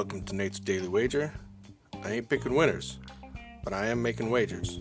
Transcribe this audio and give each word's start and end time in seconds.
Welcome 0.00 0.22
to 0.22 0.34
Nate's 0.34 0.58
Daily 0.58 0.88
Wager. 0.88 1.30
I 2.02 2.12
ain't 2.12 2.28
picking 2.30 2.54
winners, 2.54 2.96
but 3.62 3.74
I 3.74 3.88
am 3.88 4.00
making 4.00 4.30
wagers. 4.30 4.80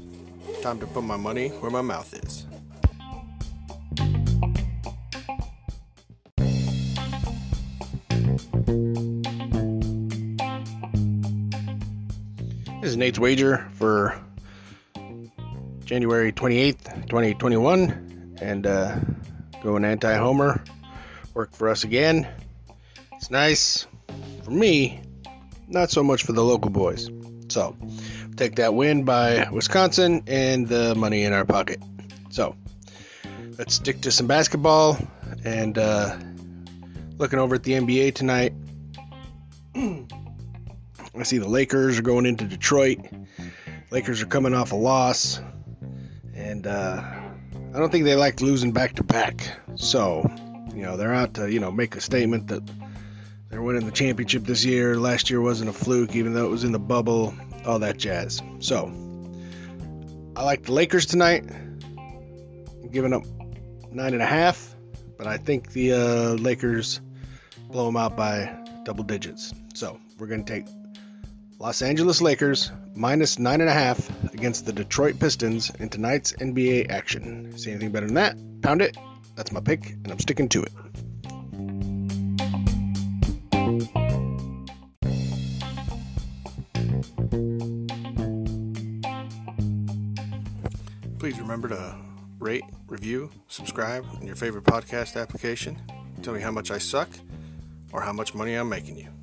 Time 0.61 0.79
to 0.79 0.87
put 0.87 1.03
my 1.03 1.17
money 1.17 1.49
where 1.49 1.69
my 1.69 1.81
mouth 1.81 2.13
is. 2.13 2.47
This 12.79 12.91
is 12.91 12.95
Nate's 12.95 13.19
Wager 13.19 13.69
for 13.73 14.17
January 15.83 16.31
28th, 16.31 17.09
2021. 17.09 18.37
And 18.41 18.65
uh, 18.65 18.97
going 19.61 19.83
anti 19.83 20.15
homer. 20.15 20.63
Work 21.33 21.53
for 21.53 21.67
us 21.67 21.83
again. 21.83 22.25
It's 23.11 23.29
nice. 23.29 23.85
For 24.45 24.51
me, 24.51 25.01
not 25.69 25.91
so 25.91 26.03
much 26.03 26.23
for 26.23 26.33
the 26.33 26.43
local 26.43 26.71
boys. 26.71 27.09
So, 27.47 27.75
take 28.35 28.55
that 28.55 28.73
win 28.73 29.05
by 29.05 29.47
Wisconsin 29.51 30.23
and 30.27 30.67
the 30.67 30.95
money 30.95 31.23
in 31.23 31.33
our 31.33 31.45
pocket. 31.45 31.81
So, 32.29 32.55
let's 33.57 33.75
stick 33.75 34.01
to 34.01 34.11
some 34.11 34.27
basketball 34.27 34.97
and 35.43 35.77
uh, 35.77 36.17
looking 37.17 37.39
over 37.39 37.55
at 37.55 37.63
the 37.63 37.73
NBA 37.73 38.15
tonight. 38.15 38.53
I 39.75 41.23
see 41.23 41.37
the 41.37 41.49
Lakers 41.49 41.99
are 41.99 42.03
going 42.03 42.25
into 42.25 42.45
Detroit. 42.45 42.99
Lakers 43.91 44.21
are 44.21 44.27
coming 44.27 44.53
off 44.53 44.71
a 44.71 44.75
loss, 44.75 45.41
and 46.35 46.67
uh, 46.67 47.01
I 47.73 47.79
don't 47.79 47.91
think 47.91 48.05
they 48.05 48.15
like 48.15 48.41
losing 48.41 48.71
back 48.71 48.93
to 48.95 49.03
back. 49.03 49.57
So, 49.75 50.29
you 50.73 50.83
know, 50.83 50.97
they're 50.97 51.13
out 51.13 51.35
to 51.35 51.51
you 51.51 51.59
know 51.59 51.71
make 51.71 51.95
a 51.95 52.01
statement 52.01 52.47
that 52.47 52.63
they're 53.49 53.61
winning 53.61 53.85
the 53.85 53.91
championship 53.91 54.43
this 54.43 54.63
year. 54.63 54.97
Last 54.97 55.29
year 55.29 55.41
wasn't 55.41 55.69
a 55.69 55.73
fluke, 55.73 56.15
even 56.15 56.33
though 56.33 56.45
it 56.45 56.51
was 56.51 56.63
in 56.63 56.71
the 56.71 56.79
bubble. 56.79 57.33
All 57.65 57.79
that 57.79 57.97
jazz. 57.97 58.41
So, 58.59 58.91
I 60.35 60.43
like 60.43 60.63
the 60.63 60.71
Lakers 60.71 61.05
tonight. 61.05 61.43
I'm 61.49 62.89
giving 62.91 63.13
up 63.13 63.23
nine 63.91 64.13
and 64.13 64.21
a 64.21 64.25
half, 64.25 64.75
but 65.17 65.27
I 65.27 65.37
think 65.37 65.71
the 65.71 65.93
uh, 65.93 66.33
Lakers 66.35 67.01
blow 67.69 67.85
them 67.87 67.97
out 67.97 68.15
by 68.15 68.55
double 68.83 69.03
digits. 69.03 69.53
So 69.73 69.99
we're 70.17 70.27
going 70.27 70.45
to 70.45 70.53
take 70.53 70.67
Los 71.59 71.81
Angeles 71.81 72.21
Lakers 72.21 72.71
minus 72.95 73.39
nine 73.39 73.61
and 73.61 73.69
a 73.69 73.73
half 73.73 74.09
against 74.33 74.65
the 74.65 74.73
Detroit 74.73 75.19
Pistons 75.19 75.69
in 75.71 75.89
tonight's 75.89 76.31
NBA 76.33 76.89
action. 76.89 77.57
See 77.57 77.71
anything 77.71 77.91
better 77.91 78.05
than 78.05 78.15
that? 78.15 78.37
Pound 78.61 78.81
it. 78.81 78.95
That's 79.35 79.51
my 79.51 79.59
pick, 79.59 79.89
and 79.89 80.11
I'm 80.11 80.19
sticking 80.19 80.49
to 80.49 80.63
it. 80.63 80.71
Please 91.19 91.37
remember 91.37 91.67
to 91.67 91.95
rate, 92.39 92.63
review, 92.87 93.29
subscribe 93.49 94.05
in 94.21 94.27
your 94.27 94.37
favorite 94.37 94.63
podcast 94.63 95.21
application. 95.21 95.77
Tell 96.21 96.33
me 96.33 96.39
how 96.39 96.49
much 96.49 96.71
I 96.71 96.77
suck 96.77 97.09
or 97.91 97.99
how 98.01 98.13
much 98.13 98.33
money 98.33 98.55
I'm 98.55 98.69
making 98.69 98.97
you. 98.97 99.18